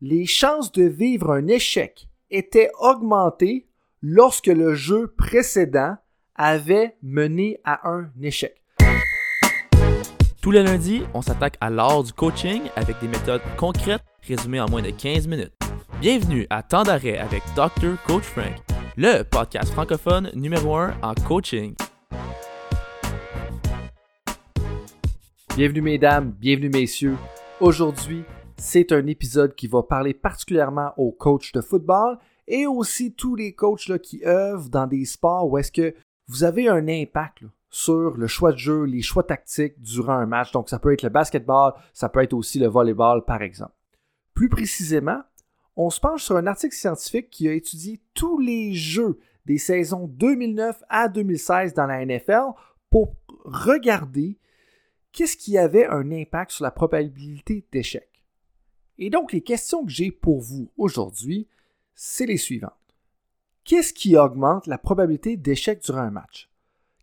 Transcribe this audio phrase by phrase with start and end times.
[0.00, 3.66] les chances de vivre un échec étaient augmentées
[4.00, 5.96] lorsque le jeu précédent
[6.36, 8.62] avait mené à un échec.
[10.40, 14.68] Tous les lundis, on s'attaque à l'art du coaching avec des méthodes concrètes résumées en
[14.68, 15.52] moins de 15 minutes.
[16.00, 18.00] Bienvenue à Temps d'arrêt avec Dr.
[18.06, 18.54] Coach Frank,
[18.96, 21.74] le podcast francophone numéro 1 en coaching.
[25.56, 27.16] Bienvenue mesdames, bienvenue messieurs.
[27.60, 28.22] Aujourd'hui,
[28.58, 33.54] c'est un épisode qui va parler particulièrement aux coachs de football et aussi tous les
[33.54, 35.94] coachs qui œuvrent dans des sports où est-ce que
[36.26, 40.52] vous avez un impact sur le choix de jeu, les choix tactiques durant un match.
[40.52, 43.74] Donc ça peut être le basketball, ça peut être aussi le volleyball par exemple.
[44.34, 45.20] Plus précisément,
[45.76, 50.08] on se penche sur un article scientifique qui a étudié tous les jeux des saisons
[50.08, 52.52] 2009 à 2016 dans la NFL
[52.90, 54.38] pour regarder
[55.12, 58.17] qu'est-ce qui avait un impact sur la probabilité d'échec.
[58.98, 61.46] Et donc, les questions que j'ai pour vous aujourd'hui,
[61.94, 62.72] c'est les suivantes.
[63.64, 66.48] Qu'est-ce qui augmente la probabilité d'échec durant un match?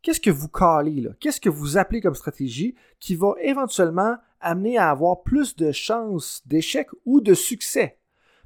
[0.01, 1.11] Qu'est-ce que vous calez là?
[1.19, 6.41] Qu'est-ce que vous appelez comme stratégie qui va éventuellement amener à avoir plus de chances
[6.45, 7.97] d'échec ou de succès?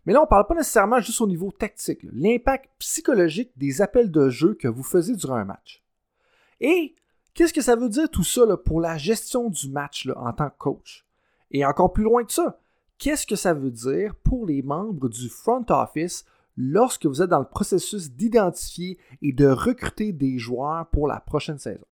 [0.05, 4.11] Mais là, on ne parle pas nécessairement juste au niveau tactique, l'impact psychologique des appels
[4.11, 5.83] de jeu que vous faisiez durant un match.
[6.61, 6.95] Et
[7.33, 10.57] qu'est-ce que ça veut dire tout ça pour la gestion du match en tant que
[10.57, 11.05] coach?
[11.51, 12.59] Et encore plus loin que ça,
[12.99, 16.25] Qu'est-ce que ça veut dire pour les membres du front office
[16.57, 21.59] lorsque vous êtes dans le processus d'identifier et de recruter des joueurs pour la prochaine
[21.59, 21.85] saison?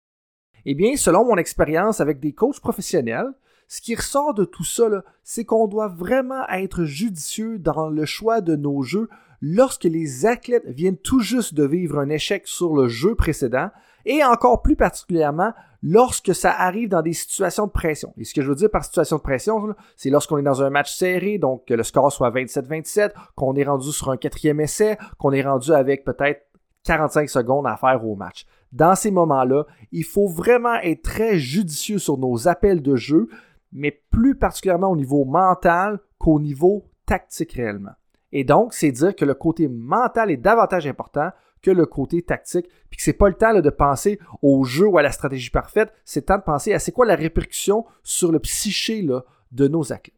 [0.66, 3.32] Eh bien, selon mon expérience avec des coachs professionnels,
[3.68, 8.42] ce qui ressort de tout ça, c'est qu'on doit vraiment être judicieux dans le choix
[8.42, 9.08] de nos jeux
[9.40, 13.70] lorsque les athlètes viennent tout juste de vivre un échec sur le jeu précédent
[14.04, 18.12] et encore plus particulièrement lorsque ça arrive dans des situations de pression.
[18.16, 20.70] Et ce que je veux dire par situation de pression, c'est lorsqu'on est dans un
[20.70, 24.98] match serré, donc que le score soit 27-27, qu'on est rendu sur un quatrième essai,
[25.18, 26.46] qu'on est rendu avec peut-être
[26.84, 28.46] 45 secondes à faire au match.
[28.72, 33.28] Dans ces moments-là, il faut vraiment être très judicieux sur nos appels de jeu,
[33.72, 37.92] mais plus particulièrement au niveau mental qu'au niveau tactique réellement.
[38.32, 41.30] Et donc, c'est dire que le côté mental est davantage important
[41.62, 44.98] que le côté tactique, puis que c'est pas le temps de penser au jeu ou
[44.98, 48.32] à la stratégie parfaite, c'est le temps de penser à c'est quoi la répercussion sur
[48.32, 49.06] le psyché
[49.52, 50.14] de nos athlètes.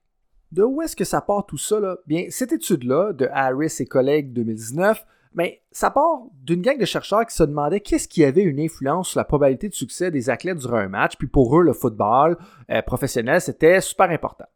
[0.52, 1.78] De où est-ce que ça part tout ça?
[2.06, 7.24] Bien, cette étude-là de Harris et collègues 2019, bien, ça part d'une gang de chercheurs
[7.24, 10.58] qui se demandaient qu'est-ce qui avait une influence sur la probabilité de succès des athlètes
[10.58, 12.36] durant un match, puis pour eux, le football
[12.70, 14.46] euh, professionnel, c'était super important.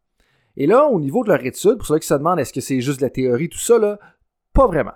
[0.56, 2.80] Et là, au niveau de leur étude, pour ceux qui se demandent est-ce que c'est
[2.80, 3.78] juste de la théorie, tout ça,
[4.52, 4.92] pas vraiment.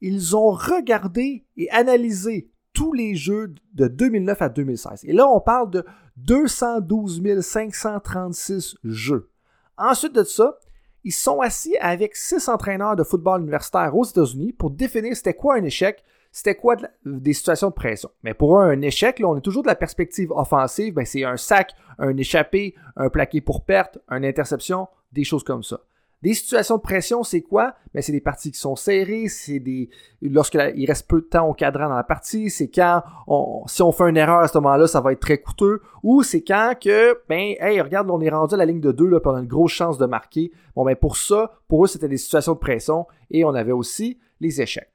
[0.00, 5.04] Ils ont regardé et analysé tous les jeux de 2009 à 2016.
[5.04, 5.84] Et là, on parle de
[6.16, 9.30] 212 536 jeux.
[9.76, 10.58] Ensuite de ça,
[11.04, 15.56] ils sont assis avec six entraîneurs de football universitaire aux États-Unis pour définir c'était quoi
[15.56, 18.10] un échec, c'était quoi des situations de pression.
[18.22, 21.36] Mais pour un échec, là, on est toujours de la perspective offensive, ben, c'est un
[21.36, 25.80] sac, un échappé, un plaqué pour perte, une interception, des choses comme ça.
[26.22, 27.74] Des situations de pression, c'est quoi?
[27.94, 29.88] Ben, c'est des parties qui sont serrées, c'est des.
[30.20, 33.90] Lorsqu'il reste peu de temps au cadran dans la partie, c'est quand on, si on
[33.90, 35.80] fait une erreur à ce moment-là, ça va être très coûteux.
[36.02, 39.06] Ou c'est quand que, ben, hey, regarde, on est rendu à la ligne de 2,
[39.06, 40.52] là, puis une grosse chance de marquer.
[40.76, 44.18] Bon, ben, pour ça, pour eux, c'était des situations de pression et on avait aussi
[44.40, 44.90] les échecs.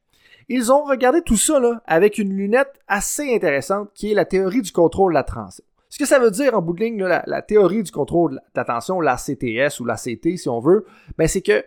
[0.48, 4.62] Ils ont regardé tout ça là, avec une lunette assez intéressante qui est la théorie
[4.62, 5.66] du contrôle de la transition.
[5.96, 9.16] Ce que ça veut dire en bout de ligne, la, théorie du contrôle d'attention, la
[9.16, 10.86] CTS ou la CT si on veut,
[11.18, 11.64] ben c'est que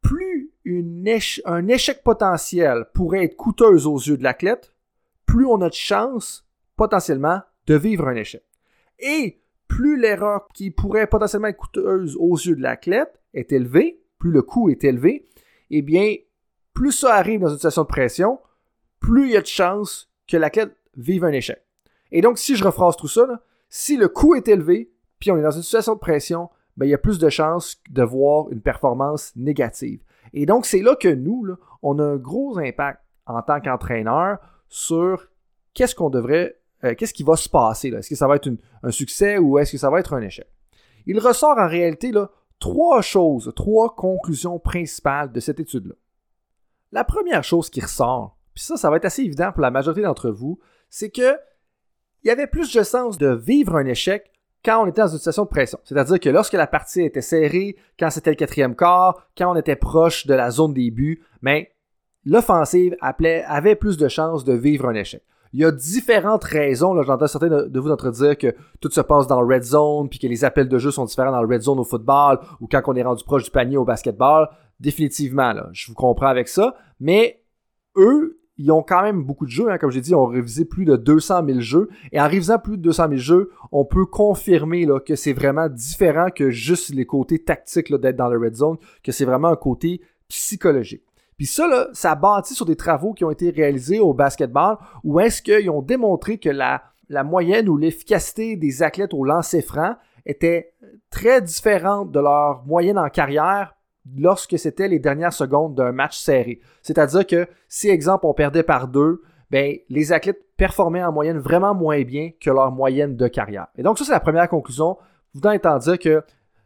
[0.00, 0.52] plus
[1.44, 4.76] un échec potentiel pourrait être coûteuse aux yeux de l'athlète,
[5.26, 8.44] plus on a de chance potentiellement de vivre un échec.
[9.00, 14.30] Et plus l'erreur qui pourrait potentiellement être coûteuse aux yeux de l'athlète est élevée, plus
[14.30, 15.28] le coût est élevé,
[15.70, 16.14] eh bien,
[16.74, 18.38] plus ça arrive dans une situation de pression,
[19.00, 21.60] plus il y a de chances que l'athlète vive un échec.
[22.12, 25.42] Et donc, si je rephrase tout ça, si le coût est élevé, puis on est
[25.42, 28.60] dans une situation de pression, ben, il y a plus de chances de voir une
[28.60, 30.02] performance négative.
[30.32, 34.38] Et donc, c'est là que nous, on a un gros impact en tant qu'entraîneur
[34.68, 35.28] sur
[35.74, 37.88] qu'est-ce qu'on devrait, euh, qu'est-ce qui va se passer.
[37.88, 38.50] Est-ce que ça va être
[38.82, 40.48] un succès ou est-ce que ça va être un échec?
[41.06, 42.12] Il ressort en réalité
[42.58, 45.94] trois choses, trois conclusions principales de cette étude-là.
[46.92, 50.02] La première chose qui ressort, puis ça, ça va être assez évident pour la majorité
[50.02, 50.58] d'entre vous,
[50.90, 51.38] c'est que
[52.24, 54.30] il y avait plus de sens de vivre un échec
[54.64, 55.78] quand on était dans une situation de pression.
[55.84, 59.76] C'est-à-dire que lorsque la partie était serrée, quand c'était le quatrième quart, quand on était
[59.76, 61.72] proche de la zone des buts, mais
[62.24, 65.22] l'offensive avait plus de chances de vivre un échec.
[65.52, 67.00] Il y a différentes raisons.
[67.02, 70.18] J'entends certains de vous d'entre dire que tout se passe dans le red zone, puis
[70.18, 72.80] que les appels de jeu sont différents dans le red zone au football, ou quand
[72.86, 74.48] on est rendu proche du panier au basketball.
[74.80, 77.42] définitivement, je vous comprends avec ça, mais
[77.96, 79.70] eux, ils ont quand même beaucoup de jeux.
[79.70, 79.78] Hein.
[79.78, 81.88] Comme j'ai dit, ils ont révisé plus de 200 000 jeux.
[82.12, 85.68] Et en révisant plus de 200 000 jeux, on peut confirmer là, que c'est vraiment
[85.68, 89.56] différent que juste les côtés tactiques d'être dans le red zone, que c'est vraiment un
[89.56, 91.02] côté psychologique.
[91.36, 95.18] Puis ça, là, ça bâtit sur des travaux qui ont été réalisés au basketball, où
[95.18, 99.96] est-ce qu'ils ont démontré que la, la moyenne ou l'efficacité des athlètes au lancer franc
[100.26, 100.74] était
[101.10, 103.74] très différente de leur moyenne en carrière
[104.16, 106.60] lorsque c'était les dernières secondes d'un match serré.
[106.82, 111.74] C'est-à-dire que si, exemple, on perdait par deux, ben, les athlètes performaient en moyenne vraiment
[111.74, 113.66] moins bien que leur moyenne de carrière.
[113.76, 114.96] Et donc, ça, c'est la première conclusion,
[115.34, 116.22] vous étant dire que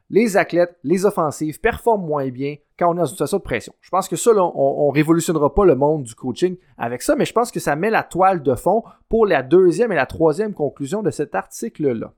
[0.08, 3.74] les athlètes, les offensives performent moins bien quand on est dans une situation de pression.
[3.80, 7.24] Je pense que ça, on, ne révolutionnera pas le monde du coaching avec ça, mais
[7.24, 10.54] je pense que ça met la toile de fond pour la deuxième et la troisième
[10.54, 12.12] conclusion de cet article-là.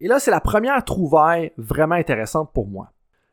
[0.00, 2.90] Et là, c'est la première trouvaille vraiment intéressante pour moi.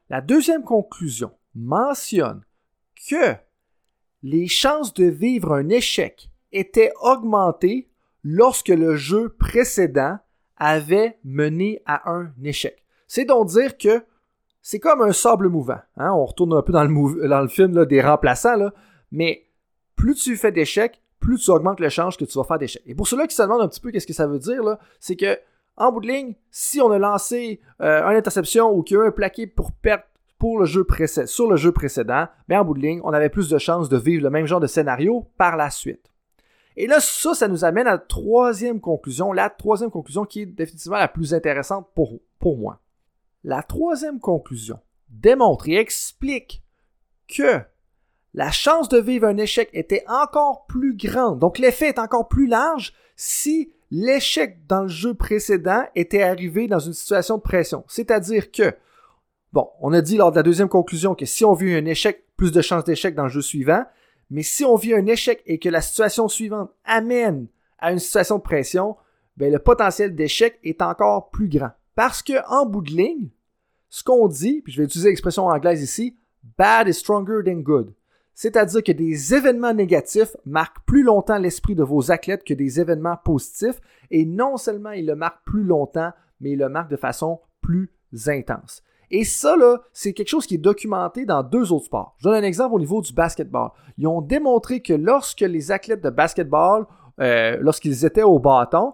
[0.10, 2.44] La deuxième conclusion mentionne
[3.10, 3.36] que
[4.24, 7.90] les chances de vivre un échec étaient augmentées
[8.24, 10.18] lorsque le jeu précédent
[10.58, 12.84] avait mené à un échec.
[13.08, 14.04] C'est donc dire que
[14.62, 15.80] c'est comme un sable mouvant.
[15.98, 16.12] Hein?
[16.12, 18.72] On retourne un peu dans le, le film des remplaçants,
[19.12, 19.46] mais
[19.96, 22.84] plus tu fais d'échecs, plus tu augmentes les chances que tu vas faire d'échecs.
[22.86, 24.64] Et pour ceux-là qui se demandent un petit peu qu'est-ce que ça veut dire,
[25.00, 25.40] c'est que
[25.80, 29.04] en bout de ligne, si on a lancé euh, une interception ou qu'il y a
[29.04, 30.86] eu un plaqué pour jeu
[31.26, 33.98] sur le jeu précédent, bien en bout de ligne, on avait plus de chances de
[33.98, 36.12] vivre le même genre de scénario par la suite.
[36.78, 40.46] Et là, ça, ça nous amène à la troisième conclusion, la troisième conclusion qui est
[40.46, 42.80] définitivement la plus intéressante pour, pour moi.
[43.44, 44.80] La troisième conclusion
[45.10, 46.64] démontre et explique
[47.28, 47.62] que
[48.34, 52.48] la chance de vivre un échec était encore plus grande, donc l'effet est encore plus
[52.48, 57.84] large si l'échec dans le jeu précédent était arrivé dans une situation de pression.
[57.88, 58.74] C'est-à-dire que,
[59.54, 62.26] bon, on a dit lors de la deuxième conclusion que si on vit un échec,
[62.38, 63.84] plus de chances d'échec dans le jeu suivant,
[64.30, 67.48] mais si on vit un échec et que la situation suivante amène
[67.80, 68.96] à une situation de pression,
[69.38, 71.72] ben le potentiel d'échec est encore plus grand.
[71.96, 73.30] Parce que en bout de ligne,
[73.90, 76.18] ce qu'on dit, puis je vais utiliser l'expression anglaise ici,
[76.58, 77.94] bad is stronger than good.
[78.34, 83.18] C'est-à-dire que des événements négatifs marquent plus longtemps l'esprit de vos athlètes que des événements
[83.24, 83.82] positifs,
[84.12, 87.92] et non seulement ils le marquent plus longtemps, mais ils le marquent de façon plus
[88.28, 88.82] intense.
[89.12, 92.16] Et ça, là, c'est quelque chose qui est documenté dans deux autres sports.
[92.20, 93.72] Je donne un exemple au niveau du basketball.
[93.98, 96.86] Ils ont démontré que lorsque les athlètes de basketball,
[97.20, 98.94] euh, lorsqu'ils étaient au bâton,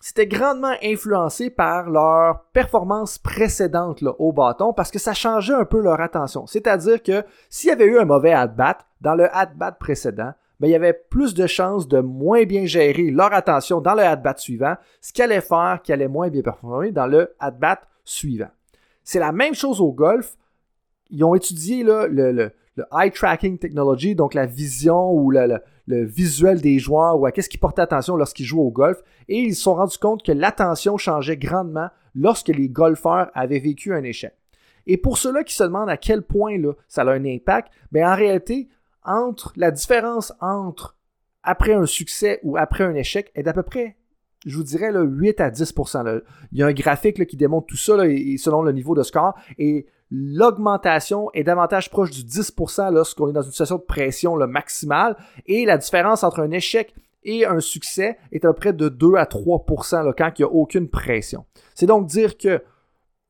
[0.00, 5.80] c'était grandement influencé par leur performance précédente au bâton parce que ça changeait un peu
[5.80, 6.46] leur attention.
[6.46, 10.70] C'est-à-dire que s'il y avait eu un mauvais at-bat dans le at-bat précédent, ben, il
[10.70, 14.76] y avait plus de chances de moins bien gérer leur attention dans le at-bat suivant,
[15.02, 18.50] ce qui allait faire qu'ils allaient moins bien performer dans le at-bat suivant.
[19.04, 20.36] C'est la même chose au golf.
[21.10, 22.52] Ils ont étudié le, le,
[22.92, 27.60] eye tracking technology, donc la vision ou le, visuel des joueurs ou à qu'est-ce qu'ils
[27.60, 29.02] portaient attention lorsqu'ils jouent au golf.
[29.28, 33.94] Et ils se sont rendus compte que l'attention changeait grandement lorsque les golfeurs avaient vécu
[33.94, 34.32] un échec.
[34.86, 38.06] Et pour ceux-là qui se demandent à quel point là, ça a un impact, ben
[38.06, 38.68] en réalité,
[39.04, 40.96] entre la différence entre
[41.42, 43.96] après un succès ou après un échec est d'à peu près,
[44.46, 46.22] je vous dirais, là, 8 à 10%
[46.52, 47.96] Il y a un graphique qui démontre tout ça
[48.38, 49.34] selon le niveau de score.
[49.58, 54.46] Et l'augmentation est davantage proche du 10% lorsqu'on est dans une situation de pression le
[54.46, 58.88] maximale et la différence entre un échec et un succès est à peu près de
[58.88, 61.44] 2 à 3% là, quand il n'y a aucune pression.
[61.74, 62.62] C'est donc dire que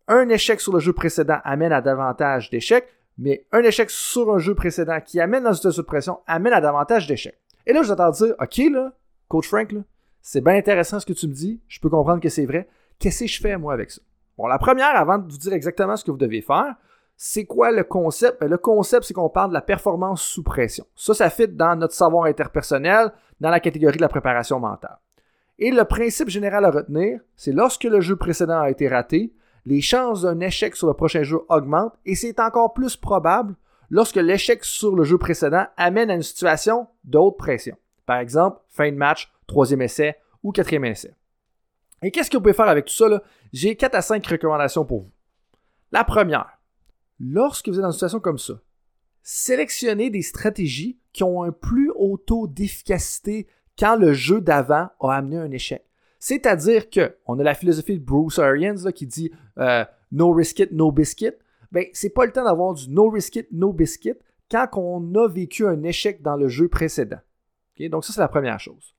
[0.08, 4.38] un échec sur le jeu précédent amène à davantage d'échecs, mais un échec sur un
[4.38, 7.38] jeu précédent qui amène dans une situation de pression amène à davantage d'échecs.
[7.66, 8.92] Et là, je vais dire, OK, là,
[9.28, 9.72] Coach Frank,
[10.20, 12.68] c'est bien intéressant ce que tu me dis, je peux comprendre que c'est vrai.
[12.99, 14.00] Qu'est-ce que je fais, moi, avec ça?
[14.40, 16.75] Bon, la première, avant de vous dire exactement ce que vous devez faire,
[17.14, 18.40] c'est quoi le concept?
[18.40, 20.87] Ben, le concept, c'est qu'on parle de la performance sous pression.
[20.97, 24.97] Ça, ça fit dans notre savoir interpersonnel, dans la catégorie de la préparation mentale.
[25.59, 29.35] Et le principe général à retenir, c'est lorsque le jeu précédent a été raté,
[29.66, 33.54] les chances d'un échec sur le prochain jeu augmentent et c'est encore plus probable
[33.90, 37.76] lorsque l'échec sur le jeu précédent amène à une situation de haute pression.
[38.06, 41.14] Par exemple, fin de match, troisième essai ou quatrième essai.
[42.02, 43.23] Et qu'est-ce que vous pouvez faire avec tout ça?
[43.52, 45.11] J'ai 4 à 5 recommandations pour vous.
[45.92, 46.59] La première,
[47.19, 48.54] lorsque vous êtes dans une situation comme ça,
[49.23, 53.47] sélectionnez des stratégies qui ont un plus haut taux d'efficacité
[53.78, 55.85] quand le jeu d'avant a amené un échec.
[56.19, 60.73] C'est-à-dire que on a la philosophie de Bruce Arians qui dit euh, no risk it,
[60.73, 61.33] no biscuit.
[61.73, 64.19] Ben, c'est pas le temps d'avoir du no risk it, no biscuit
[64.50, 67.21] quand on a vécu un échec dans le jeu précédent.
[67.78, 68.95] Donc ça, c'est la première chose.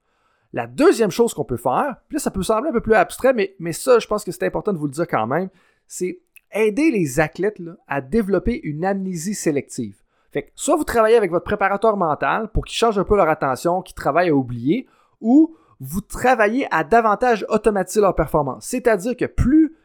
[0.53, 3.34] La deuxième chose qu'on peut faire, puis là, ça peut sembler un peu plus abstrait,
[3.34, 5.50] mais, mais ça, je pense que c'est important de vous le dire quand même,
[5.88, 6.20] c'est
[6.51, 10.01] aider les athlètes à développer une amnésie sélective.
[10.31, 13.29] Fait que soit vous travaillez avec votre préparateur mental pour qu'il change un peu leur
[13.29, 14.88] attention, qu'ils travaillent à oublier,
[15.20, 18.65] ou vous travaillez à davantage automatiser leur performance.
[18.65, 19.75] C'est-à-dire que plus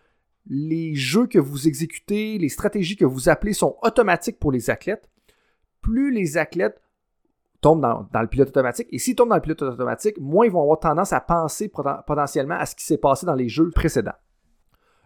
[0.48, 5.08] les jeux que vous exécutez, les stratégies que vous appelez sont automatiques pour les athlètes,
[5.80, 6.80] plus les athlètes
[7.60, 8.88] tombent dans, le pilote automatique.
[8.90, 12.56] Et s'ils tombent dans le pilote automatique, moins ils vont avoir tendance à penser potentiellement
[12.56, 14.14] à ce qui s'est passé dans les jeux précédents.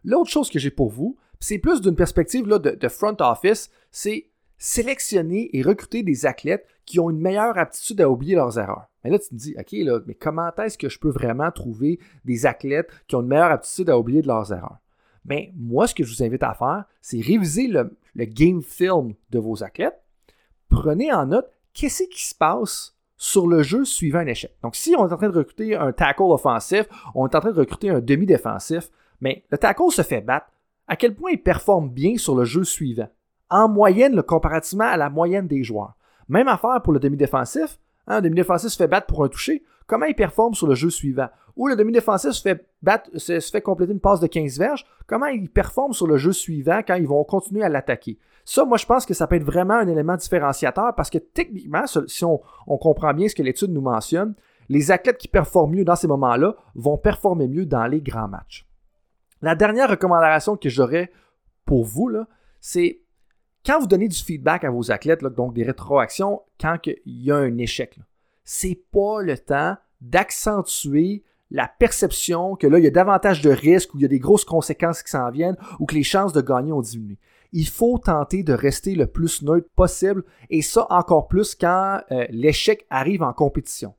[0.05, 4.29] L'autre chose que j'ai pour vous, c'est plus d'une perspective là, de, front office, c'est
[4.59, 8.87] sélectionner et recruter des athlètes qui ont une meilleure aptitude à oublier leurs erreurs.
[9.03, 11.99] Mais là, tu te dis, OK, là, mais comment est-ce que je peux vraiment trouver
[12.27, 14.79] des athlètes qui ont une meilleure aptitude à oublier de leurs erreurs?
[15.25, 19.39] Bien, moi, ce que je vous invite à faire, c'est réviser le game film de
[19.39, 20.03] vos athlètes.
[20.69, 24.55] Prenez en note qu'est-ce qui se passe sur le jeu suivant un échec?
[24.63, 27.53] Donc, si on est en train de recruter un tackle offensif, on est en train
[27.53, 28.91] de recruter un demi-défensif,
[29.23, 30.49] mais le tackle se fait battre,
[30.89, 33.09] à quel point il performe bien sur le jeu suivant?
[33.49, 35.95] En moyenne, comparativement à la moyenne des joueurs.
[36.29, 37.79] Même affaire pour le demi-défensif.
[38.07, 39.65] Hein, un demi-défensif se fait battre pour un toucher.
[39.91, 41.27] Comment il performe sur le jeu suivant?
[41.57, 44.87] Ou le demi-défensif se fait, compléter une passe de 15 verges.
[45.09, 48.17] Comment il performe sur le jeu suivant quand ils vont continuer à l'attaquer?
[48.45, 51.87] Ça, moi, je pense que ça peut être vraiment un élément différenciateur parce que techniquement,
[52.07, 54.37] si on, on comprend bien ce que l'étude nous mentionne,
[54.69, 58.69] les athlètes qui performent mieux dans ces moments-là vont performer mieux dans les grands matchs.
[59.43, 61.11] La dernière recommandation que j'aurais
[61.65, 62.13] pour vous,
[62.61, 63.01] c'est
[63.67, 67.39] quand vous donnez du feedback à vos athlètes, donc des rétroactions, quand il y a
[67.39, 67.99] un échec,
[68.45, 73.95] c'est pas le temps d'accentuer la perception que là, il y a davantage de risques
[73.95, 76.41] ou il y a des grosses conséquences qui s'en viennent ou que les chances de
[76.41, 77.19] gagner ont diminué.
[77.53, 82.27] Il faut tenter de rester le plus neutre possible et ça encore plus quand euh,
[82.31, 83.95] l'échec arrive en compétition.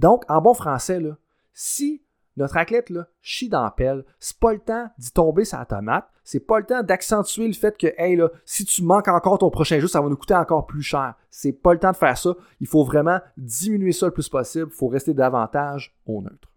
[0.00, 1.16] Donc, en bon français, là,
[1.52, 2.02] si
[2.36, 4.04] notre athlète, là, chie dans la pelle.
[4.18, 6.06] C'est pas le temps d'y tomber sa tomate.
[6.24, 9.50] C'est pas le temps d'accentuer le fait que, hey, là, si tu manques encore ton
[9.50, 11.14] prochain jeu, ça va nous coûter encore plus cher.
[11.30, 12.34] C'est pas le temps de faire ça.
[12.60, 14.68] Il faut vraiment diminuer ça le plus possible.
[14.70, 16.52] Il faut rester davantage au neutre.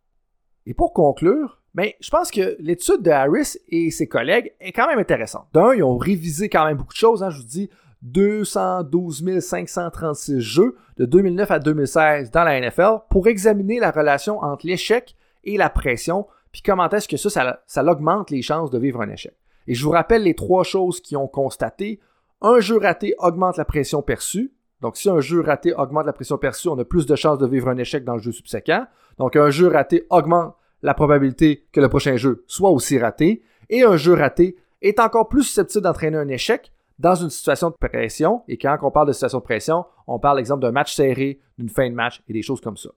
[0.66, 4.88] Et pour conclure, ben, je pense que l'étude de Harris et ses collègues est quand
[4.88, 5.48] même intéressante.
[5.54, 7.24] D'un, ils ont révisé quand même beaucoup de choses.
[7.24, 7.70] Hein, je vous dis,
[8.02, 14.66] 212 536 jeux de 2009 à 2016 dans la NFL pour examiner la relation entre
[14.66, 19.02] l'échec et la pression, puis comment est-ce que ça, ça, augmente les chances de vivre
[19.02, 19.36] un échec.
[19.68, 22.00] Et je vous rappelle les trois choses qu'ils ont constatées.
[22.42, 24.54] Un jeu raté augmente la pression perçue.
[24.82, 27.48] Donc, si un jeu raté augmente la pression perçue, on a plus de chances de
[27.48, 28.86] vivre un échec dans le jeu subséquent.
[29.18, 33.44] Donc, un jeu raté augmente la probabilité que le prochain jeu soit aussi raté.
[33.70, 37.76] Et un jeu raté est encore plus susceptible d'entraîner un échec dans une situation de
[37.76, 38.44] pression.
[38.48, 41.70] Et quand on parle de situation de pression, on parle, exemple, d'un match serré, d'une
[41.70, 42.90] fin de match et des choses comme ça.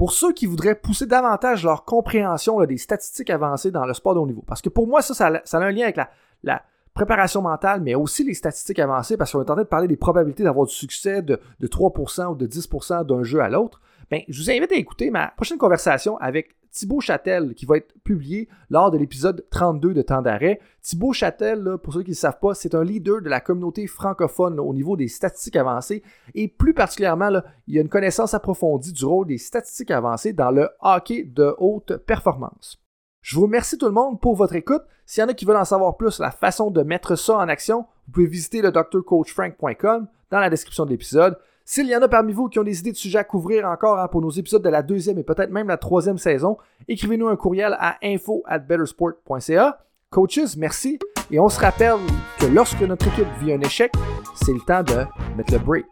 [0.00, 4.18] Pour ceux qui voudraient pousser davantage leur compréhension des statistiques avancées dans le sport de
[4.18, 4.42] haut niveau.
[4.46, 5.98] Parce que pour moi, ça, ça, a un lien avec
[6.42, 6.62] la,
[6.94, 9.98] préparation mentale, mais aussi les statistiques avancées, parce qu'on est en train de parler des
[9.98, 13.82] probabilités d'avoir du succès de, de 3% ou de 10% d'un jeu à l'autre.
[14.10, 17.94] Ben, je vous invite à écouter ma prochaine conversation avec Thibaut Châtel, qui va être
[18.02, 20.58] publié lors de l'épisode 32 de Temps d'arrêt.
[20.82, 24.58] Thibaut Châtel, pour ceux qui ne savent pas, c'est un leader de la communauté francophone
[24.58, 26.02] au niveau des statistiques avancées
[26.34, 27.30] et plus particulièrement,
[27.68, 31.96] il a une connaissance approfondie du rôle des statistiques avancées dans le hockey de haute
[31.98, 32.82] performance.
[33.22, 34.82] Je vous remercie tout le monde pour votre écoute.
[35.06, 37.48] S'il y en a qui veulent en savoir plus, la façon de mettre ça en
[37.48, 41.36] action, vous pouvez visiter le drcoachfrank.com dans la description de l'épisode.
[41.72, 44.00] S'il y en a parmi vous qui ont des idées de sujets à couvrir encore
[44.00, 46.58] hein, pour nos épisodes de la deuxième et peut-être même la troisième saison,
[46.88, 49.78] écrivez-nous un courriel à info at bettersport.ca.
[50.10, 50.98] Coaches, merci.
[51.30, 51.94] Et on se rappelle
[52.40, 53.92] que lorsque notre équipe vit un échec,
[54.34, 55.86] c'est le temps de mettre le break.